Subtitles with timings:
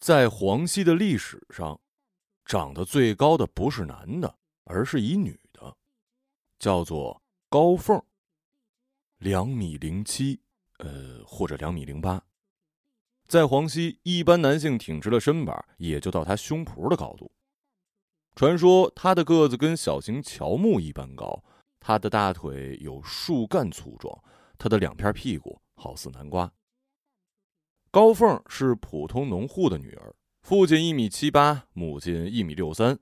[0.00, 1.78] 在黄溪的历史上，
[2.46, 4.34] 长得最高的不是男的，
[4.64, 5.76] 而是一女的，
[6.58, 8.02] 叫做高凤。
[9.18, 10.40] 两米零七，
[10.78, 12.22] 呃，或者两米零八。
[13.28, 17.30] 在黄溪，一般男性挺直了身板，也就到他胸脯的高度。
[18.34, 21.44] 传说他的个子跟小型乔木一般高，
[21.78, 24.24] 他的大腿有树干粗壮，
[24.56, 26.50] 他的两片屁股好似南瓜。
[27.92, 32.96] 高凤是普通农户的女儿，父亲一米七八，母亲一米六三。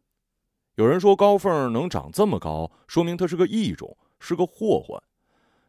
[0.77, 4.99] 有人说高凤能长这么高，说明她是个异种，是个祸患。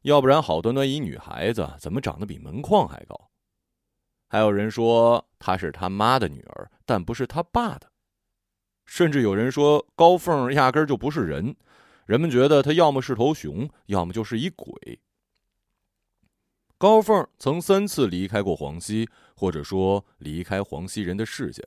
[0.03, 3.29] 要不然，好端端一女孩子，怎么长得比门框还高？
[4.29, 7.91] 还有人说她是他妈的女儿，但不是他爸的。
[8.85, 11.53] 甚至有人说高凤压根儿就不是人，
[12.05, 15.01] 人们觉得她要么是头熊，要么就是一鬼。
[16.79, 21.61] 高凤曾三次离开过黄溪，或者说离开黄溪人的视线。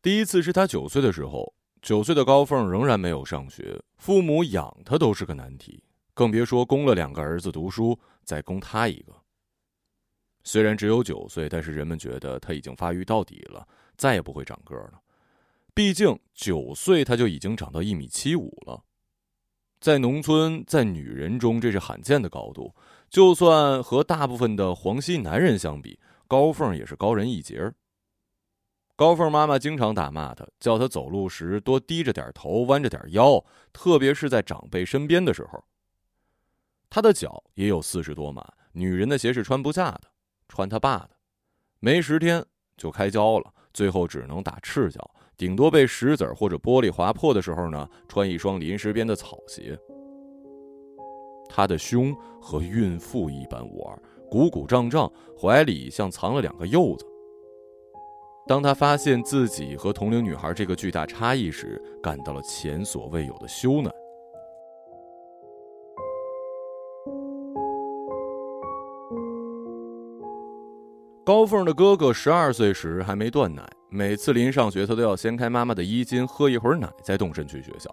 [0.00, 5.84] 第一次是他九岁的时候，九岁的高凤仍然没有上学，父母养他都是个难题。
[6.14, 9.12] 更别说供了两个儿子读书，再供他一个。
[10.44, 15.02] 虽然只有九岁，但是人们觉得他已经发育到底了，再也不会长个了。
[15.74, 18.82] 毕竟九岁他就已经长到一米七五了，
[19.78, 22.74] 在农村，在女人中这是罕见的高度。
[23.14, 27.72] 就算和大部分的黄西男人相比，高凤也是高人一截儿。
[28.96, 35.62] 高凤妈妈经常打骂他，叫他走路时多低着点头，弯着点腰，特别是在长辈身边的时候。
[36.90, 40.08] 他的脚也有四十多码，女人的鞋是穿不下的，
[40.48, 41.10] 穿他爸的，
[41.78, 42.44] 没十天
[42.76, 49.78] 就开胶了，最后只能打赤脚，顶多被石子或者玻璃划破的时候呢，穿一双临时编的草鞋。
[51.56, 53.96] 他的胸和孕妇一般无二，
[54.28, 55.08] 鼓鼓胀胀，
[55.40, 57.06] 怀里像藏了两个柚子。
[58.44, 63.88] 当他发现自己和同龄女孩这个巨大差异时，感到了前所未有的羞赧。
[71.24, 77.88] 高凤的哥哥十二岁时还没断奶，每次临上学，他都要掀开妈妈的衣襟喝一会儿奶，再动身去学校。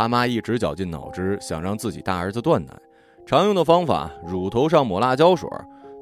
[0.00, 2.72] 他妈一直绞尽脑汁想让自己大儿子断奶，
[3.26, 5.46] 常用的方法乳头上抹辣椒水，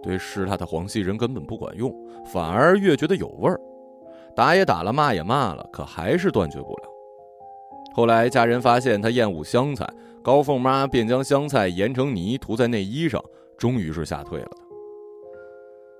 [0.01, 1.93] 对湿他的黄西人根本不管用，
[2.25, 3.61] 反而越觉得有味儿。
[4.37, 6.83] 打也打了，骂也骂了，可还是断绝不了。
[7.93, 9.85] 后来家人发现他厌恶香菜，
[10.23, 13.21] 高凤妈便将香菜研成泥涂在内衣上，
[13.59, 14.68] 终于是吓退了他。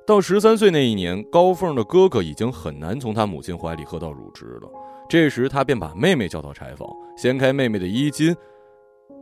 [0.09, 4.71] 到十三岁那一年，高凤的哥哥已经很难从他母亲怀里喝到乳汁了。
[5.07, 8.35] 这时，他便把妹妹叫到柴房，掀开妹妹的衣襟，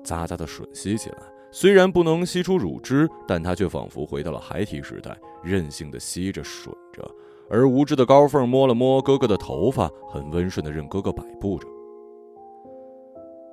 [0.05, 1.17] 咂咂的吮吸起来。
[1.51, 7.05] 虽然不能吸出乳汁，但他却仿佛回到了孩提时代，任性的吸着吮着。
[7.51, 11.67] 而无知的高凤摸了摸哥哥的头发，很温顺的任哥哥摆布着。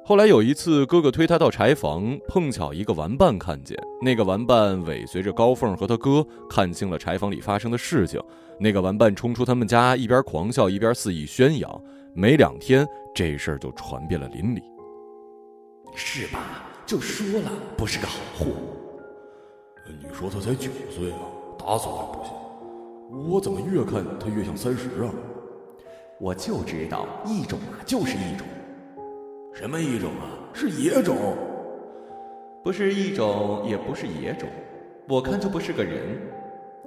[0.06, 8.22] 后来有一次，哥哥推他到柴房，碰巧一个玩伴看见，那个玩伴尾随着高凤和他哥，看清了柴房里发生的事情。
[8.59, 11.81] 那个玩伴冲出他们家，一边狂笑一边肆意宣扬。
[12.13, 14.62] 没两天，这事儿就传遍了邻里。
[15.96, 16.66] 是吧？
[16.86, 18.47] 就说了，不是个好货。
[19.88, 21.19] 你说他才九岁啊，
[21.58, 23.31] 打死我也不行。
[23.31, 25.09] 我怎么越看他越像三十啊？
[26.19, 28.46] 我就知道，一种啊，就是一种。
[29.53, 30.50] 什么异种啊？
[30.52, 31.16] 是野种，
[32.64, 34.50] 不是异种，也不是野种，
[35.08, 36.19] 我看就不是个人。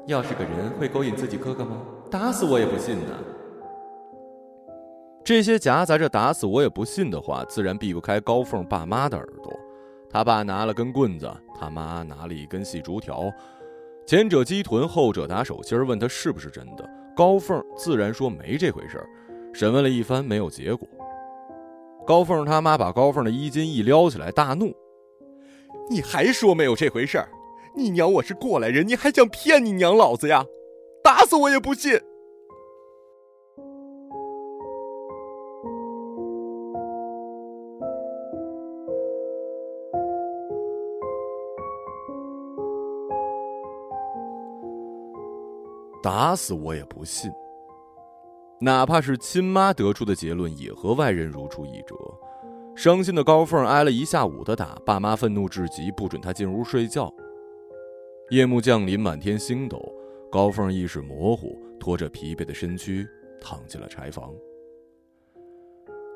[0.06, 1.80] 要是个人，会勾引自己哥哥吗？
[2.10, 3.16] 打死我也不信呢。
[5.24, 9.52] 这些夹杂着“打死我也不信”的话，自然避不开高凤爸妈的耳朵。
[10.10, 13.32] 他爸拿了根棍子，他妈拿了一根细竹条，
[14.06, 16.88] 前者击臀，后者打手心，问他是不是真的。
[17.16, 19.08] 高凤自然说没这回事儿。
[19.52, 20.86] 审问了一番，没有结果。
[22.06, 24.72] 高凤他妈把高凤的衣襟一撩起来，大怒
[25.90, 27.28] ：“你还说没有这回事儿？
[27.74, 30.46] 你娘我是过来人，你还想骗你娘老子呀？
[31.02, 32.00] 打死我也不信！”
[46.02, 47.28] 打死我也不信。
[48.58, 51.94] 哪怕是亲妈得出的结论，也和外人如出一辙。
[52.74, 57.12] 伤心的高凤挨了一下午的打，爸妈愤怒至极，不准她进屋睡觉。
[58.30, 59.80] 夜幕降临，满天星斗，
[60.30, 63.06] 高凤意识模糊，拖着疲惫的身躯
[63.40, 64.32] 躺进了柴房。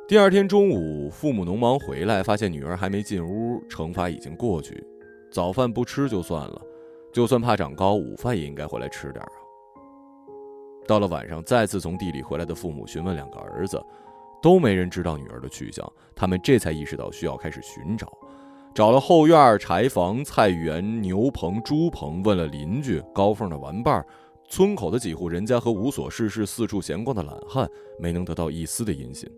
[0.09, 4.83] 第二天中午，父母农忙回来，发现女儿还没进屋，惩罚已经过去。
[5.31, 6.61] 早饭不吃就算了，
[7.13, 9.33] 就算怕长高，午饭也应该回来吃点啊。
[10.87, 13.81] 到了晚上，再次从地里回来的父母询问两个儿子，
[14.43, 15.87] 都没人知道女儿的去向。
[16.17, 18.13] 他们这才意识到需要开始寻找，
[18.75, 24.05] 找了后院、柴房、菜园、牛棚、猪棚，问了邻居、高凤的玩伴、
[24.49, 27.69] 村口的几户人家和无所事事、四处闲逛的懒汉，
[27.99, 29.31] 没能得到一丝的音信。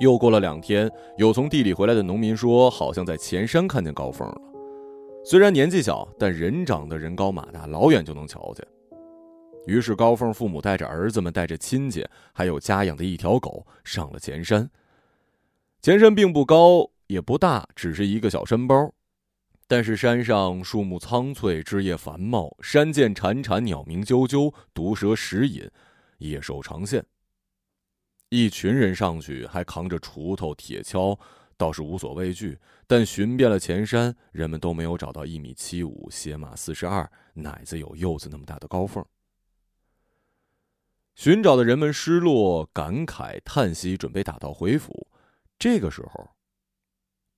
[0.00, 4.40] 又过了两天，有从地里回来的农民说，好像在前山看见高凤了。
[5.24, 8.66] 虽然年纪小，但人长得人高马大，老远就能瞧见。
[9.66, 14.70] 于是高凤父母带着儿子们，带着亲戚，还有家养的一条狗，上了前山。
[15.82, 18.92] 前山并不高，也不大，只是一个小山包。
[19.68, 25.68] 但是山上树木苍翠，枝叶繁茂，山涧潺潺，鸟鸣啾啾，毒蛇食饮，
[26.18, 27.04] 野兽常现。
[28.28, 31.18] 一群人上去，还扛着锄头、铁锹，
[31.56, 32.58] 倒是无所畏惧。
[32.86, 39.04] 但寻遍了前山，人们都没有找到一米七五、鞋码四十二、奶子有柚子那么大的高凤。
[41.16, 45.08] 寻找的人们失落、感慨、叹息，准备打道回府。
[45.58, 46.28] 这个时候，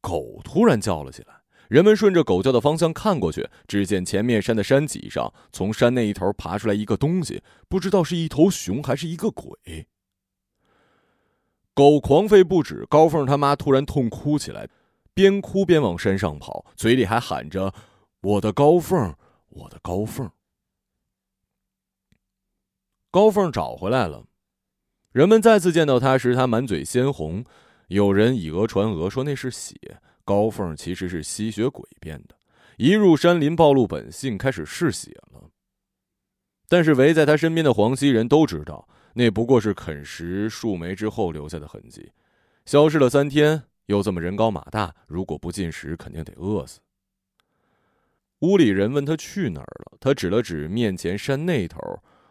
[0.00, 1.42] 狗突然叫了起来。
[1.68, 9.86] 人们顺着狗叫的方向看过去，只见前面山的山脊上，从山那一头爬出来一个东西，不知道是一头熊还是一个鬼。
[11.72, 14.68] 狗狂吠不止，高凤他妈突然痛哭起来，
[15.14, 17.72] 边哭边往山上跑，嘴里还喊着
[18.22, 19.14] ：“我的高凤，
[19.50, 20.28] 我的高凤。”
[23.10, 24.26] 高凤找回来了，
[25.12, 27.42] 人们再次见到他时，他满嘴鲜红，
[27.86, 29.74] 有人以讹传讹，说那是血。
[30.24, 32.36] 高凤其实是吸血鬼变的，
[32.76, 35.48] 一入山林暴露本性，开始嗜血了。
[36.68, 38.86] 但是围在他身边的黄溪人都知道。
[39.14, 42.12] 那不过是啃食树莓之后留下的痕迹，
[42.66, 46.78] 消失了三天，又这么人高马大，如果不进食，肯定得饿死。
[48.40, 51.80] 屋里人问他去哪儿了，他指了指面前山那头。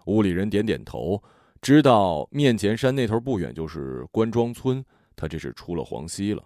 [0.07, 1.21] 屋里人点点头，
[1.62, 4.83] 知道面前山那头不远就是关庄村，
[5.15, 6.44] 他这是出了黄溪了。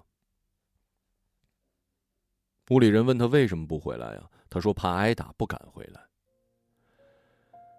[2.70, 4.30] 屋里人问他为什么不回来呀？
[4.50, 6.02] 他说怕挨打，不敢回来。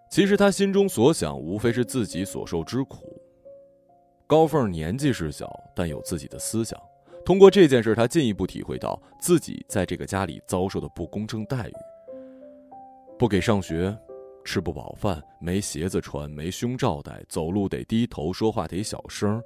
[0.09, 3.19] 其实他心中所想，无非是自己所受之苦。
[4.27, 6.79] 高凤年纪是小，但有自己的思想。
[7.25, 11.73] 通过这件事，他进一步体会到自己在这个家里遭受的不公正待遇：
[13.17, 13.97] 不给上学，
[14.43, 19.41] 吃不饱饭，没鞋子穿，没胸罩戴，走路得低头，说话得小声。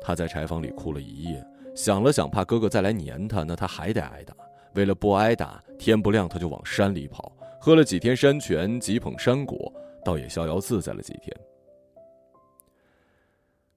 [0.00, 4.34] 他在柴房里哭了一夜，想了想，怕哥哥再来粘他，那他还得挨打。
[4.74, 7.32] 为了不挨打，天不亮他就往山里跑。
[7.60, 9.72] 喝了几天山泉，几捧山果，
[10.04, 11.34] 倒也逍遥自在了几天。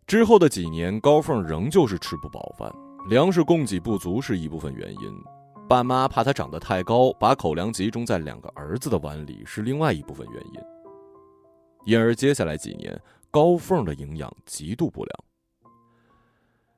[0.05, 2.73] 之后的几年，高凤仍旧是吃不饱饭，
[3.09, 4.99] 粮食供给不足是一部分原因，
[5.67, 10.61] 爸妈怕他长得太高，把口粮集中在两个儿子的碗里是另外一部分原因。
[11.85, 12.97] 因而接下来几年，
[13.29, 15.23] 高凤的营养极度不良。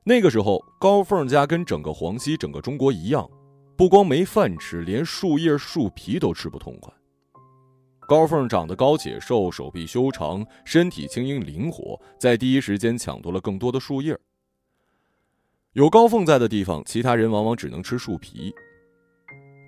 [0.02, 3.30] 那个时候，高凤家跟整个黄溪、整个中国一样，
[3.76, 6.92] 不光没饭吃，连树叶、树皮都吃不痛快。
[8.08, 14.18] 高凤长得高且瘦，手臂修长，身体轻盈灵活，在第一时间抢夺了更多的树叶。
[15.74, 18.52] 有高凤在的地方，其他人往往只能吃树皮。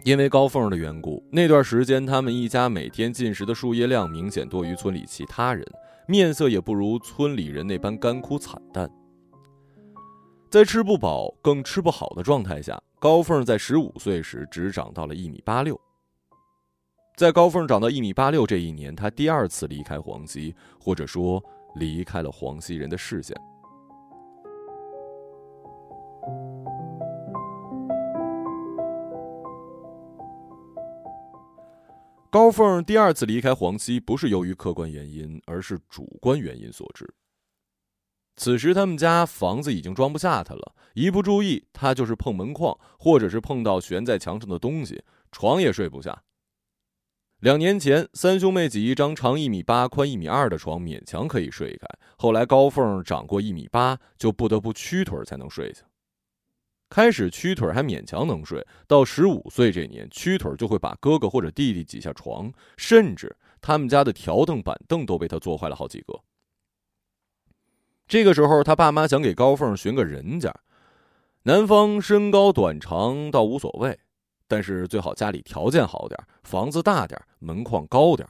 [0.05, 5.65] 因为高凤的缘故，那段时间他们一家每天进食的树叶量明显多于村里其他人，
[6.09, 8.91] 面色也不如村里人那般干枯惨淡。
[10.51, 15.81] 在吃不饱、更吃不好的状态下，高凤在十五岁时只长到了一米八六。
[17.17, 21.41] 在高凤长到一米八六这一年，他第二次离开黄溪，或者说
[21.77, 23.37] 离开了黄溪人的视线。
[32.33, 37.07] 高凤第二次离开黄溪，不是由于客观原因，而是主观原因所致。
[38.37, 46.23] 此时他们家房子已经装不下他了，一不注意，他就是碰门框，或者是碰到悬在墙上的东西，床也睡不下。
[47.41, 51.87] 两年前，三兄妹挤一张长一米八、宽一米二的床，勉强可以睡开。
[52.17, 55.83] 后来高凤长过一米八，就不得不屈腿才能睡下。
[56.93, 66.21] 开始屈腿还勉强能睡，到十五岁这年，屈腿就会把哥哥或者弟弟挤下床，甚至他们家的条凳、板凳都被他坐坏了好几个。
[68.07, 70.55] 这个时候，他爸妈想给高凤寻个人家，
[71.45, 73.99] 男方身高短长倒无所谓。
[74.47, 78.29] 但是最好家里条件好点，房子大点，门框高点，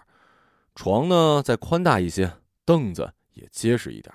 [0.76, 2.32] 床呢再宽大一些，
[2.64, 4.14] 凳子也结实一点。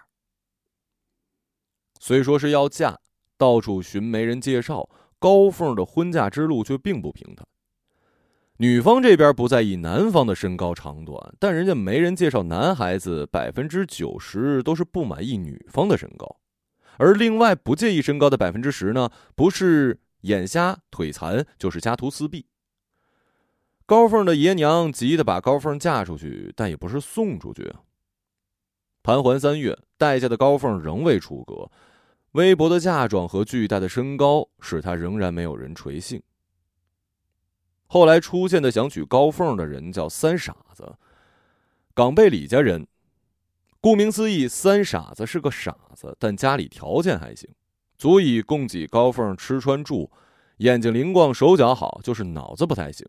[2.00, 2.98] 虽说是要嫁，
[3.38, 4.90] 到处寻媒人介绍，
[5.20, 7.46] 高凤的婚嫁之路却并不平坦。
[8.58, 16.38] 女方这边不在意男方的身高长短，但人家媒人介绍男孩子百分之九十都是不满意女方的身高，
[16.98, 22.48] 而另外不介意身高的百分之十呢，不是眼瞎腿残，就是家徒四壁。
[23.86, 27.72] 高凤的爷娘急得把高凤嫁出去，但也不是送出去。
[29.04, 31.70] 盘桓三月，待嫁的高凤仍未出阁，
[32.38, 36.22] 微薄的嫁妆和巨大的身高使他仍然没有人垂幸。
[37.88, 40.98] 后来出现的想娶高凤的人叫三傻子，
[41.96, 42.86] 港贝李家人。
[43.82, 47.50] 顾名思义，三傻子是个傻子，但家里条件还行，
[47.98, 50.12] 足以供给高凤吃穿住。
[50.58, 53.08] 眼睛灵光，手脚好，就是脑子不太行。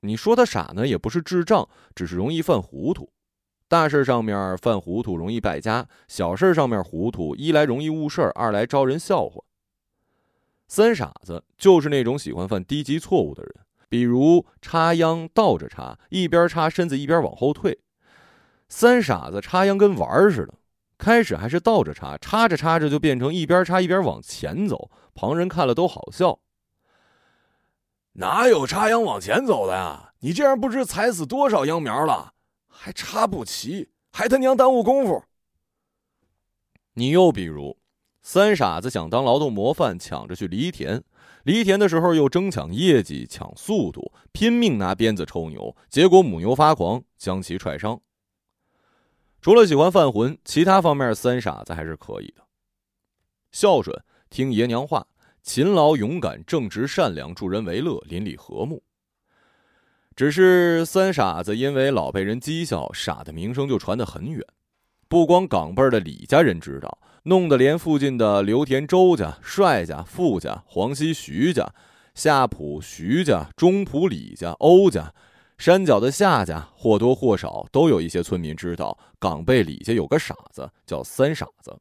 [0.00, 3.12] 你说他傻呢，也不是智障，只是容易犯糊涂。
[3.68, 9.44] 大事上面犯糊涂容易败家，小事上面糊涂，一来容易误事儿，二来招人笑话。
[10.66, 13.54] 三傻子就是那种喜欢犯低级错误的人，
[13.88, 17.78] 比如插秧倒着插，一边插身子一边往后退。
[18.68, 20.54] 三傻子插秧跟玩儿似的，
[20.96, 26.38] 开始还是倒着插，插着插着就变成一边插一边往前走，旁人看了都好笑。
[28.14, 30.12] 哪有插秧往前走的呀？
[30.20, 32.32] 你这样不知踩死多少秧苗了，
[32.80, 35.24] 还插不齐，还他娘耽误功夫。
[36.94, 37.76] 你又比如，
[38.22, 41.02] 三傻子想当劳动模范，抢着去犁田，
[41.42, 48.00] 犁田的时候又争抢业绩、抢速度，拼命拿鞭子抽牛，结果母牛发狂，将其踹伤。
[49.40, 52.46] 除了喜欢犯浑，其他方面三傻子还是可以的，
[53.50, 55.06] 孝顺，听爷娘话。
[55.42, 58.82] 勤劳、勇敢、正直、善良、助人为乐、邻里和睦。
[60.18, 64.44] 只是三傻子因为老被人讥笑，傻的名声就传得很远。
[65.08, 71.72] 不光港辈的李家人知道，弄得连附近的刘田周家、帅家、富家、黄溪徐家、
[72.16, 75.14] 夏浦徐家、中浦李家、欧家、
[75.56, 81.78] 山脚的夏家，或多或少都有一些村民知道，港辈李家有个傻子叫三傻子。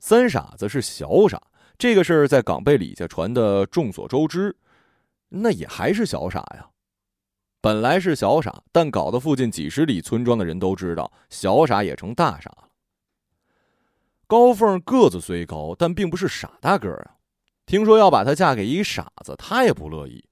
[0.00, 1.40] 三傻子是小傻。
[1.78, 4.54] 这个事儿在港背李家传的众所周知，
[5.30, 6.68] 那也还是小傻呀。
[7.60, 12.68] 本来是小傻，但搞得附近几十里村庄的人都知道，小傻也成大傻了。
[14.26, 17.16] 高凤个子虽高，但并不是傻大个儿啊。
[17.66, 20.24] 听说要把她嫁给一傻子，她也不乐意。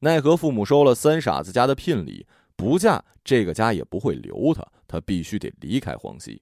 [0.00, 6.40] 奈何父母收了三傻子家的聘礼，不嫁这个家也不会留她，她必须得离开黄溪。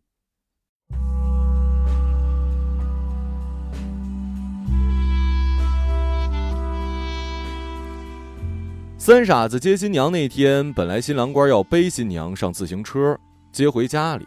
[9.07, 13.17] 三傻子接新娘那天，本来新郎官要背新娘上自行车
[13.53, 14.27] 接回家里，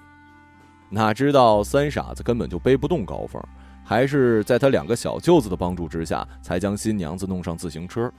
[0.90, 3.44] 哪知道三傻子根本就背不动高凤，
[3.84, 8.10] 还是在他两个小舅子的帮助之下，才将新娘子弄上自行车。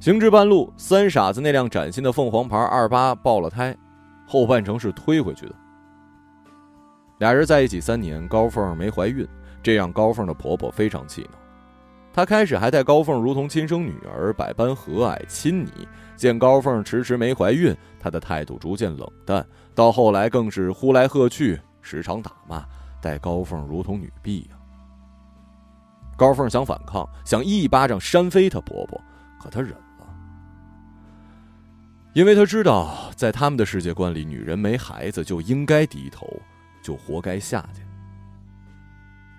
[0.00, 3.76] 行至半路，三傻子那辆崭新的凤凰牌二八爆了胎，
[4.26, 5.54] 后半程是推回去的。
[7.18, 9.28] 俩人在一起三年，高凤没怀孕，
[9.62, 11.41] 这让高凤的婆婆非常气恼。
[12.12, 15.70] 他开始还待高凤如同亲生女儿，百般和蔼亲昵。
[16.14, 19.44] 见高凤迟迟没怀孕，他的态度逐渐冷淡。
[19.74, 22.64] 到后来更是呼来喝去，时常打骂，
[23.00, 24.56] 待高凤如同女婢呀。
[26.16, 29.00] 高凤想反抗，想一巴掌扇飞她婆婆，
[29.40, 30.06] 可她忍了，
[32.12, 36.28] 因为她知道，在他们的世界观里，女人没孩子就应该低头，
[36.82, 37.81] 就活该下去。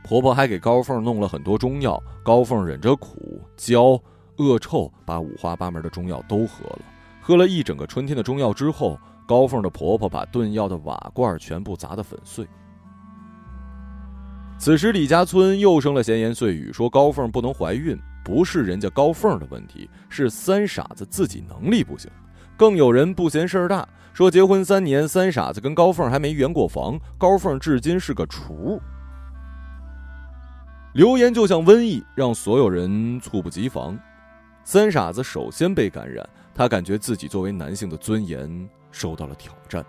[0.04, 4.00] 婆婆还给高凤弄了很多中药，高凤忍着苦、焦、
[4.38, 6.80] 恶臭，把五花八门的中药都喝了。
[7.22, 12.46] 喝了一整个春天的中药之后，高凤的婆婆把炖药的瓦罐全部砸得粉碎。
[14.58, 22.12] 此时，李家村又生了闲言碎语，说高凤不能怀孕，不是人家高凤的问题，是三傻子自己能力不行。
[22.58, 28.80] 更有人不嫌事儿大，说结婚三年，三傻子跟高凤还没圆过房，高凤至今是个雏。
[30.94, 33.98] 流言就像瘟疫，让所有人猝不及防。
[34.64, 39.84] 三傻子首先被感染，他感觉自己作为男性的尊严受到了挑战。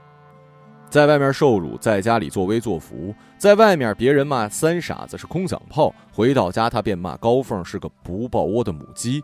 [0.88, 3.14] 在外面受辱，在家里作威作福。
[3.36, 9.22] 在外面别人骂三傻子是空想炮，回到家他便骂高凤是个不抱窝的母鸡。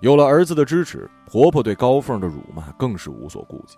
[0.00, 3.76] 有了儿子的支持，婆婆对高凤的辱骂更是无所顾忌。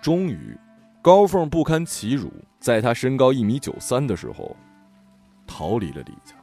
[0.00, 0.58] 终于，
[1.00, 4.56] 高凤不堪其辱，在她身高一米九三的时候。
[5.52, 6.34] 逃离了李家，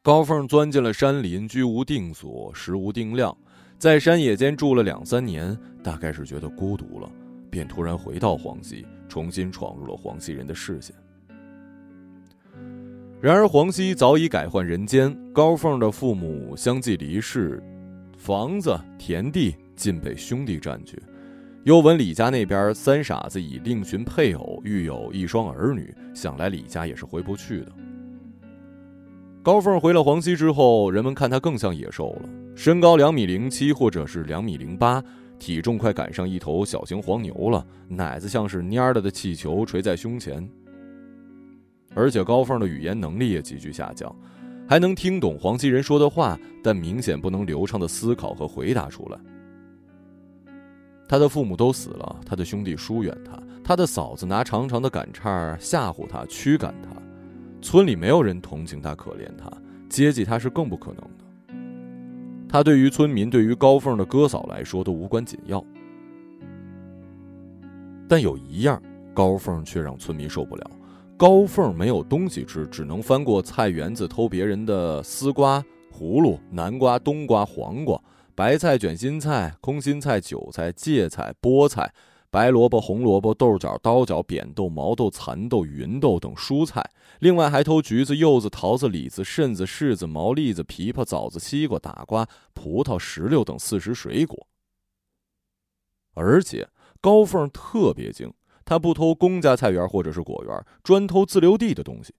[0.00, 3.36] 高凤钻进了山林，居无定所，食无定量，
[3.76, 5.54] 在山野间住了两三年，
[5.84, 7.12] 大概是觉得孤独了，
[7.50, 10.96] 便突然回到黄溪，重新闯入了黄溪人的视线。
[13.20, 17.62] 然而黄溪早已改换人间，高凤的父母相继离世，
[18.16, 20.98] 房子、田地尽被兄弟占据。
[21.64, 27.72] 又闻李家那边三傻子已另寻配偶，育有一双儿女，想来李家也是回不去的。
[29.42, 35.02] 高凤回了黄溪之后，人们看她更像野兽了，身高两米零七或者是两米零八，
[35.38, 40.48] 体重快赶上一头小型黄牛了，奶子像是蔫了的气球垂在胸前。
[41.94, 44.14] 而且高凤的语言能力也急剧下降，
[44.68, 49.18] 还能听懂黄溪人说的话，但明显不能流畅的思考和回答出来。
[51.08, 56.90] 他的父母都死了，他的兄弟疏远他，他的嫂子拿长长的杆叉吓唬他、驱赶他，
[57.62, 59.50] 村里没有人同情他、可怜他，
[59.88, 61.24] 接济他是更不可能的。
[62.46, 65.64] 他对于村民、对于高凤的哥嫂来说都无关紧要，
[68.06, 68.80] 但有一样，
[69.14, 70.70] 高凤却让村民受不了：
[71.16, 77.98] 高凤没有东西吃，只能翻过菜园子偷别人的丝瓜、葫芦、南瓜、冬瓜、黄瓜。
[78.38, 81.92] 白菜、卷心菜、空心菜、韭菜、芥菜、菠菜、
[82.30, 94.46] 白萝卜、红萝卜、豆角、刀角、扁豆、毛豆、蚕豆、芸豆等蔬菜，另外还偷橘子、柚子、桃子、李子、柿子、柿子、毛栗子、枇杷、枣子、西瓜、大瓜、葡萄、石榴等四时水果。
[96.14, 96.68] 而且
[97.00, 98.32] 高凤特别精，
[98.64, 102.14] 他不偷公家菜园或者是果园，专偷自留地的东西。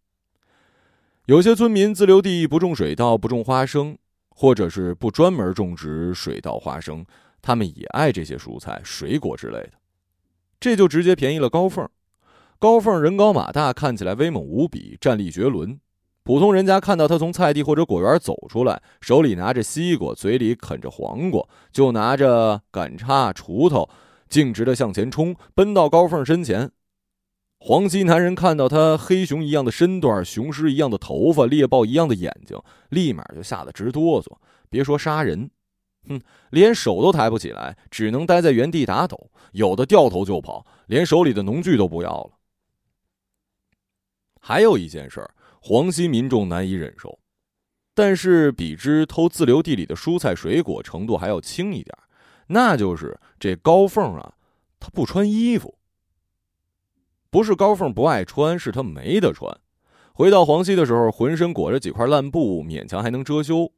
[1.28, 3.98] 有些村民自留地不种水稻，不种花生。
[4.42, 7.06] 或者是不专门种植水稻、花生，
[7.42, 9.72] 他们也爱这些蔬菜、水果之类的，
[10.62, 11.86] 这就直接便宜了高凤。
[12.58, 15.78] 高凤人高马大，看起来威猛无比，战力绝伦。
[16.24, 23.90] 普通人家看到他从菜地或者果园走出来，手里拿着西瓜，嘴里啃着黄瓜，就拿着杆叉、锄头，
[24.30, 26.72] 径直的向前冲，奔到高凤身前。
[27.62, 32.58] 黄溪男人看到他黑熊一样的身段、雄狮一样的头发、猎豹一样的眼睛，
[32.90, 34.32] 立马就吓得直哆嗦。
[34.70, 35.52] 别说杀人，
[36.08, 39.30] 哼，连手都抬不起来，只能待在原地打抖。
[39.52, 42.32] 有的掉头就跑，连手里的农具都不要了。
[44.40, 47.20] 还有一件事儿，黄溪民众难以忍受，
[47.94, 51.94] 但是比之偷自留地里的蔬菜水果程度还要轻一点，
[52.48, 54.36] 那就是这高凤啊，
[54.80, 55.79] 他不穿衣服。
[57.30, 59.56] 不是高凤不爱穿，是她没得穿。
[60.14, 63.72] 回到黄溪的时候，浑身裹着几块烂布，勉强还能遮羞。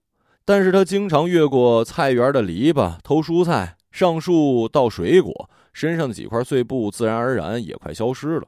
[0.44, 8.48] 但是她经常越过菜园的篱笆偷蔬菜，上树倒水果，身上的几块碎布自然而然也快消失了。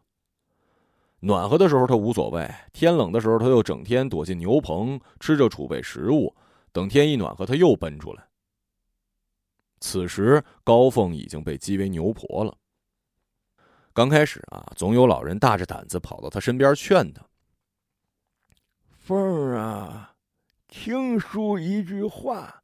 [1.20, 6.34] 暖和的时候她无所谓，天冷的时候她又整天躲进牛棚吃着储备食物，
[6.72, 8.24] 等天一暖和，她又奔出来。
[9.80, 12.56] 此时高凤已经被讥为牛婆了。
[13.94, 17.24] 刚开始啊，总有老人大着胆子跑到他身边劝他
[18.90, 20.16] ：“凤儿啊，
[20.68, 22.64] 听叔一句话，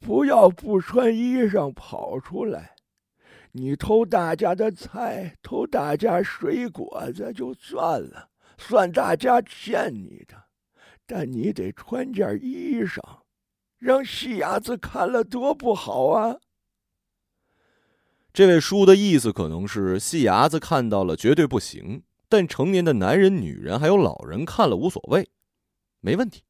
[0.00, 2.74] 不要不穿衣裳跑出来。
[3.52, 10.44] 你偷大家的菜，偷大家水果子就算了，算大家欠你的。
[11.04, 12.98] 但你得穿件衣裳，
[13.76, 16.38] 让细伢子看了多不好啊！”
[18.32, 25.28] 这位叔的意思可能是细伢子看到了绝对不行，但成年的男人、女人还有老人看了无所谓，
[26.00, 26.42] 没问题。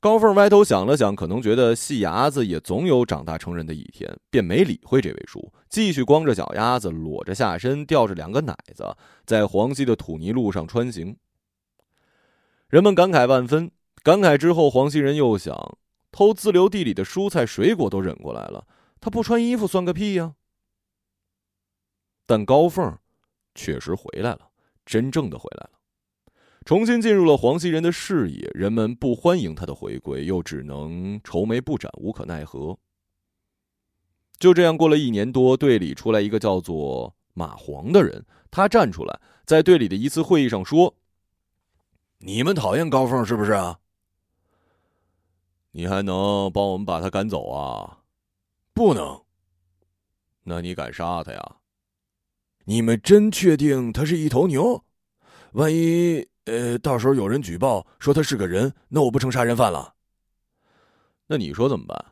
[0.00, 11.16] 高凤歪头想了想，可能觉得细伢子也总有长大成人的一天，便没理会这位叔，继续光着脚丫子，裸着下身，吊着两个奶子，在黄溪的土泥路上穿行。
[12.68, 13.70] 人们感慨万分，
[14.02, 15.78] 感慨之后，黄溪人又想：
[16.12, 18.66] 偷自留地里的蔬菜水果都忍过来了，
[19.00, 20.34] 他不穿衣服算个屁呀！
[22.26, 22.98] 但高凤
[23.54, 24.50] 确实回来了，
[24.84, 25.70] 真正的回来了，
[26.64, 28.50] 重新进入了黄溪人的视野。
[28.52, 32.76] 人们不欢迎他的回归，又只能愁眉不展，无可奈何。
[34.38, 40.94] 就这样过了一年多，队里出来一个叫做马黄的人，他站出来，在队里的一次会议上说
[42.18, 43.78] ：“你们讨厌高凤是不是啊？
[45.70, 48.00] 你还能帮我们把他赶走啊？
[48.74, 49.22] 不能。
[50.42, 51.56] 那你敢杀他呀？”
[52.68, 54.84] 你们真确定他是一头牛？
[55.52, 59.94] 万一呃，到时候有人举报说他是个人，那我不成杀人犯了？
[61.28, 62.04] 那你说怎么办？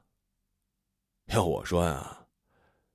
[1.27, 2.27] 要我说呀，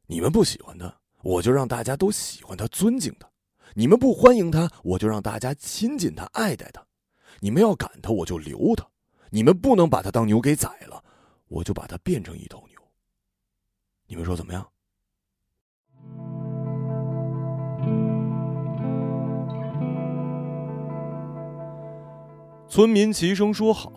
[0.08, 3.28] 你们不喜欢他，我就让大家都喜欢他、尊敬他；
[3.74, 6.82] 你们不欢迎他，我就让大家亲近他、爱戴他；
[7.42, 8.86] 你们要赶他，我就留他；
[9.32, 11.04] 你们不能把他当牛给宰了，
[11.50, 12.80] 我就把他变成一头牛。
[14.08, 14.66] 你们说怎么样？
[22.70, 23.92] 村民齐声说好。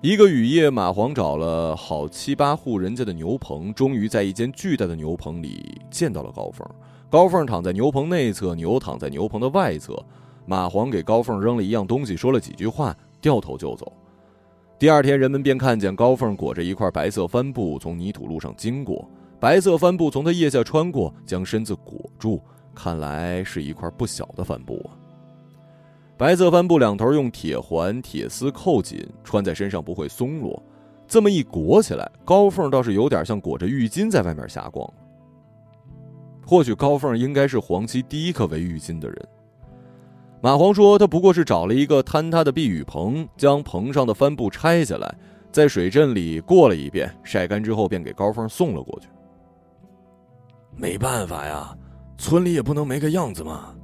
[0.00, 6.68] 一个雨夜，马黄找了好七八户人家的牛棚，终于在一间巨大的牛棚里见到了高凤。
[7.08, 9.96] 高凤躺在牛棚内侧，牛躺在牛棚的外侧。
[10.44, 13.92] 马黄给高凤扔了一样东西，说了几句话，掉头就走。
[14.76, 22.42] 第二天，人们便看见高凤裹着一块白色帆布从泥土路上经过，白色帆布从他腋下穿过，将身子裹住，
[22.74, 24.98] 看来是一块不小的帆布啊。
[26.20, 30.62] 白色帆布两头用铁环、铁丝扣紧，穿在身上不会松落。
[31.08, 34.86] 这么一裹起来，高凤倒是有点像裹着浴巾在外面瞎逛。
[36.44, 39.28] 或许高凤应该是黄七第一个围浴巾的人。
[40.42, 45.14] 马黄说，他不过是找了一个坍塌的避雨棚，将棚上的帆布拆下来，
[45.50, 49.08] 在水镇里过了一遍，晒干之后便给高凤送了过去。
[50.76, 51.74] 没办法呀，
[52.18, 53.74] 村里也不能没个样子嘛。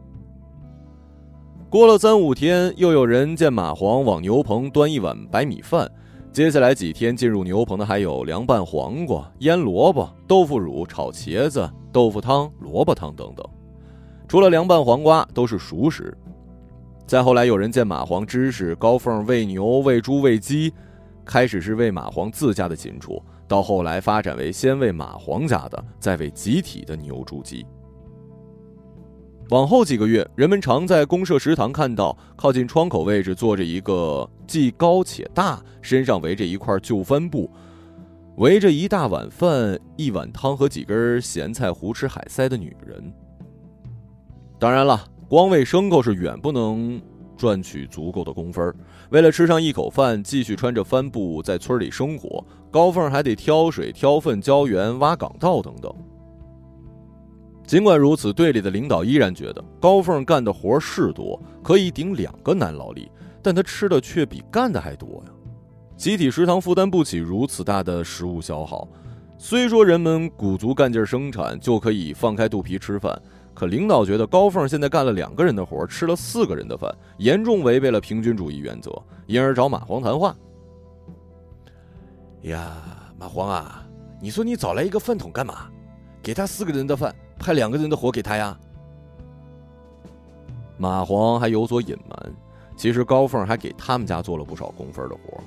[1.69, 5.91] 过了三五天，又有人见马黄往牛棚端一碗白米饭。
[6.33, 13.45] 接下来几天进入牛棚的还有凉拌黄瓜、腌萝卜、豆腐乳、炒茄子、豆腐汤、萝卜汤等等。
[14.29, 16.17] 除了凉拌黄瓜，都是熟食。
[17.05, 20.73] 再后来，有人见马黄知识高凤喂牛、喂猪、喂鸡，
[21.25, 27.67] 开始是喂马黄自家的禽畜，到后来发展为先喂马黄家的，再喂集体的牛、猪、鸡。
[29.51, 37.49] 往后几个月，人们常在公社食堂看到，靠近窗口位置坐着一个既高且大，身上围着一块旧帆布，
[38.39, 43.13] 围着一大碗饭、一碗汤和几根咸菜、胡吃海塞的女人。
[44.59, 47.01] 当然了，光喂牲口是远不能
[47.37, 48.75] 赚取足够的工分
[49.11, 55.95] 为了吃上一口饭，继续穿着帆布在村里生活，高凤还得挑水、挑粪、浇园、挖岗道等等。
[57.67, 63.11] 尽管如此，队里的领导依然觉得高凤干的活是多，可以顶两个男劳力，
[63.43, 65.33] 但他吃的却比干的还多呀。
[65.97, 68.87] 集体食堂负担不起如此大的食物消耗。
[69.37, 73.21] 虽说人们鼓足干劲生产就可以放开肚皮吃饭，
[73.53, 78.91] 可领导觉得高凤现在干了两个人的活，吃了四个人的饭，严重违背了平均主义原则，
[79.27, 80.37] 因而找马黄谈话。
[82.43, 82.77] 呀，
[83.19, 83.85] 马黄啊，
[84.23, 85.69] 你说你找来一个饭桶干嘛？
[86.23, 87.13] 给他四个人的饭。
[87.39, 88.59] 派两个人的活给他呀。
[90.79, 92.35] 马黄还有所隐瞒，
[92.77, 95.43] 其实高凤还给他们家做了不少工分的活，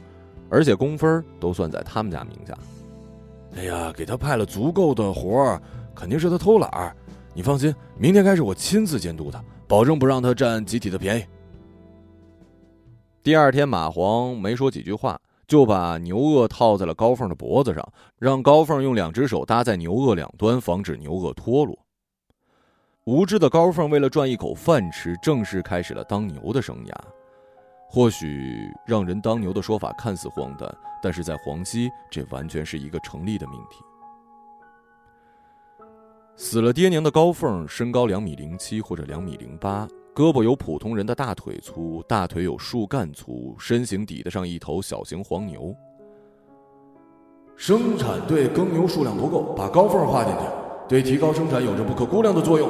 [0.49, 2.57] 而且工分都算在他们家名下。
[3.55, 5.59] 哎呀，给他派了足够的活，
[5.93, 6.95] 肯定是他偷懒儿。
[7.33, 11.25] 你放心，明天开始我亲自监督他，保证不让他占集体的便宜。
[13.21, 15.19] 第二天，马黄没说几句话。
[15.49, 17.83] 就把牛轭套在了高凤的脖子上，
[18.19, 21.75] 让高凤用两只手搭在牛轭两端，防止牛轭脱落。
[23.05, 26.93] 无知的高凤为了赚一口饭吃，正式开始了当牛的生涯。
[27.87, 33.79] 或许让人当牛的说法看似荒诞，但是在黄溪，这完全是一个成立的命题。
[36.35, 39.87] 死了爹娘的高凤，身高两米零七或者两米零八。
[40.19, 45.73] 胳膊有普通人的大腿粗，大腿有树干粗，身形抵得上一头小型黄牛。
[47.55, 50.39] 生产队耕牛数量不够，把高凤画进去，
[50.89, 52.69] 对提高生产有着不可估量的作用。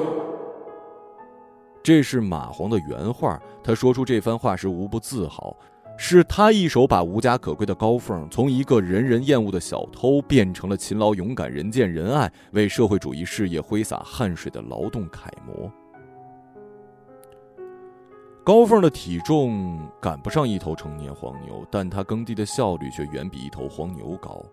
[1.81, 5.57] 这是马黄的原话，他说出这番话时无不自豪，
[5.97, 15.67] 是他一手把无家可归的高凤从一个人人厌恶的小偷变成了勤劳勇敢、人见人爱、为社会主义事业挥洒汗水的劳动楷模。
[18.49, 24.43] 高凤的体重赶不上一头成年黄牛，但他耕地的效率却远比一头黄牛高。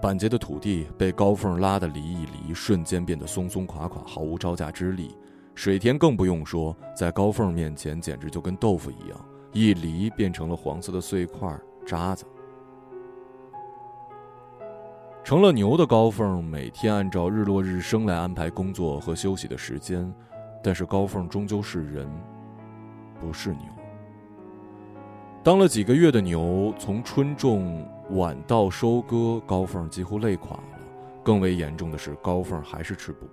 [0.00, 5.16] 板结的土地被高凤拉得犁一犁，瞬间变得松松垮垮，毫无招架之力。
[5.56, 9.20] 水田更不用说，在高凤面前简直就跟豆腐一样，
[9.52, 11.52] 一犁变成了黄色的碎块
[11.84, 12.24] 渣子。
[15.24, 20.14] 成了牛的高凤每天按照日落日升来安排工作和休息的时间。
[20.62, 22.10] 但是高凤终究是人，
[23.20, 23.62] 不是牛。
[25.42, 30.62] 当了几个月的牛，从春种晚到收割，高凤几乎累垮了。
[31.22, 33.32] 更为严重的是，高凤还是吃不饱。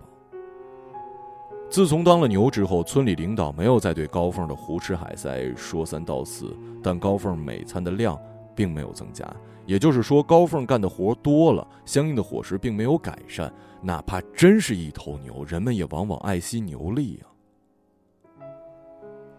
[1.70, 8.18] 自从当了牛之后，村里领导没有再对高凤的胡吃海塞说三道四，但高凤每餐的量
[8.56, 9.26] 并没有增加。
[9.66, 13.52] 也就是说，高凤干的活多了，相应的伙食并没有改善。
[13.82, 17.26] 哪怕真是一头牛，人们也往往爱惜牛力啊。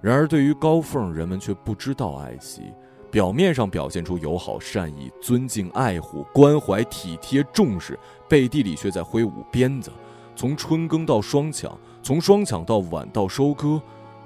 [0.00, 2.62] 然而，对于高凤，人们却不知道爱惜。
[3.10, 7.98] 表面上表现出友好、善意、尊敬、爱护、关怀、体贴、重视，
[8.28, 9.90] 背地里却在挥舞鞭子。
[10.34, 13.80] 从春耕到双抢，从双抢到晚到收割，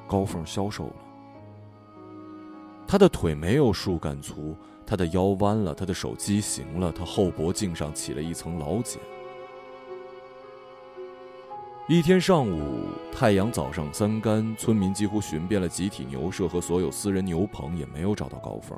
[0.09, 0.95] 高凤消瘦了。
[2.87, 4.57] 他的腿没有树干粗，
[4.91, 9.01] 他的腰弯了，他的手畸形了，他后脖颈上起了一层老茧。
[11.87, 18.77] 一天上午，太阳早上三竿，村民几乎寻遍了集体牛舍和所有私人牛棚，也没有找到高凤。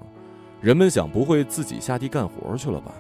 [0.61, 2.93] 人们想，不会自己下地干活去了吧？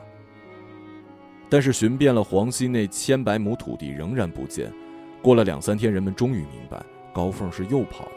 [1.50, 4.72] 但是寻遍了黄溪那千百亩土地，仍然不见。
[5.20, 8.12] 过了两三天，人们终于明白，高凤是又跑了。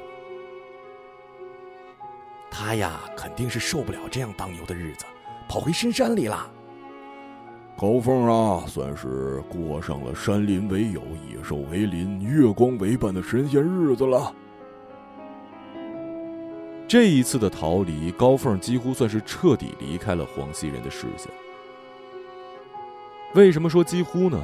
[2.50, 5.06] 他呀，肯定是受不了这样当牛的日子，
[5.48, 6.50] 跑回深山里了。
[7.78, 14.34] 高凤啊，算是过上了山林为友、野兽为邻、月光为伴的神仙日子了。
[16.88, 21.30] 这一次的逃离，高凤几乎算是彻底离开了黄西人的视线。
[23.34, 24.42] 为什么说几乎呢？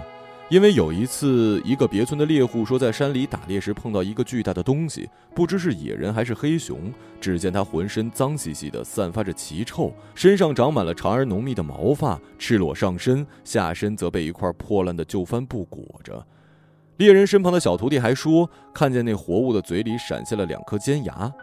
[0.51, 6.91] 因为有一次，一个别村的猎户说，在山里打猎时碰到一个巨大的东西，不知是野人还是黑熊。
[7.21, 16.21] 只见它浑身脏兮兮的，散发着奇臭，身上长满了长而浓密的毛发，赤裸上身，下身则被一块破烂的旧帆布裹着。
[16.97, 21.33] 猎人身旁的小徒弟还说，看见那活物的嘴里闪现了两颗尖牙。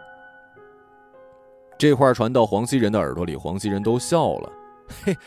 [1.79, 4.51] 这话传到黄溪人的耳朵里，黄溪人都笑了。
[5.03, 5.17] 嘿，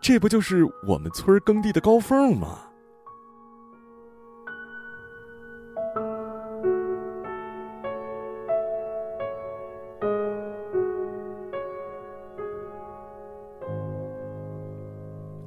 [0.00, 2.68] 这不就是我们村耕地的高凤吗？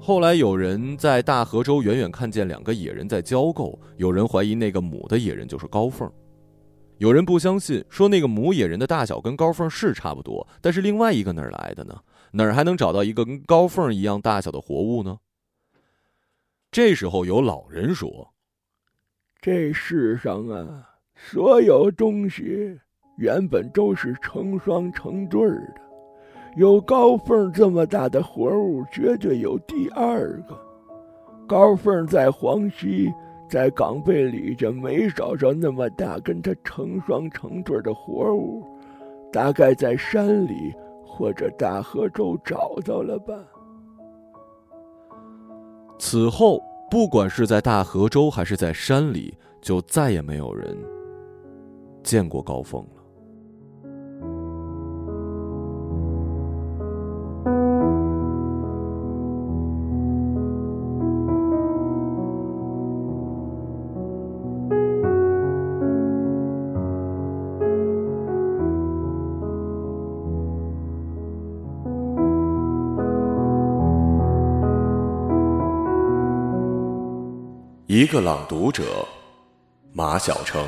[0.06, 6.08] 后来有人在大河州远远看见两个野人在交媾，有人怀疑那个母的野人就是高凤，
[7.00, 12.00] 有人不相信，说那个母野人的大小跟高凤是差不多，但是另外一个哪儿来的呢？
[12.34, 15.18] 哪儿还能找到一个跟高凤一样大小的活物呢？
[16.70, 18.32] 这时候有老人说
[19.42, 22.80] ：“这世上啊，所有东西
[23.18, 25.82] 原本都是成双成对的。”
[26.56, 30.58] 有高凤这么大的活物，绝对有第二个。
[31.46, 33.12] 高凤在黄溪，
[33.50, 38.64] 在岗背里就没找着那么大跟他成双成对的活物，
[39.32, 40.74] 大概在山里
[41.06, 43.34] 或者大河州找到了吧。
[46.00, 50.78] 此后，不管是在大河州还是在山里，就再也没有人
[52.02, 52.86] 见过高凤
[77.88, 79.08] 一个朗读者，
[79.94, 80.68] 马晓成。